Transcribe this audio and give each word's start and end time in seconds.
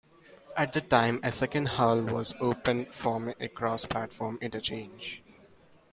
At 0.57 0.73
that 0.73 0.89
time 0.89 1.19
a 1.21 1.31
second 1.31 1.67
hall 1.67 2.01
was 2.01 2.33
opened 2.41 2.91
forming 2.91 3.35
a 3.39 3.47
cross-platform 3.47 4.39
interchange. 4.41 5.21